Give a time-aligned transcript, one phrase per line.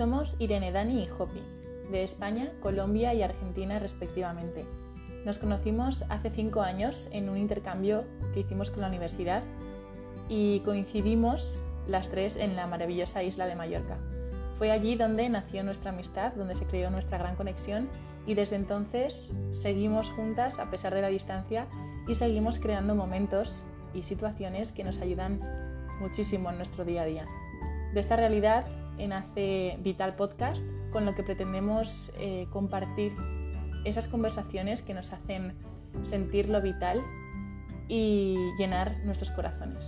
[0.00, 1.42] Somos Irene, Dani y Hopi,
[1.90, 4.64] de España, Colombia y Argentina respectivamente.
[5.26, 9.42] Nos conocimos hace cinco años en un intercambio que hicimos con la universidad
[10.30, 13.98] y coincidimos las tres en la maravillosa isla de Mallorca.
[14.56, 17.90] Fue allí donde nació nuestra amistad, donde se creó nuestra gran conexión
[18.26, 21.66] y desde entonces seguimos juntas a pesar de la distancia
[22.08, 23.62] y seguimos creando momentos
[23.92, 25.40] y situaciones que nos ayudan
[26.00, 27.26] muchísimo en nuestro día a día.
[27.92, 28.64] De esta realidad
[29.06, 30.60] nace Vital Podcast,
[30.92, 33.12] con lo que pretendemos eh, compartir
[33.84, 35.54] esas conversaciones que nos hacen
[36.08, 37.00] sentir lo vital
[37.88, 39.80] y llenar nuestros corazones.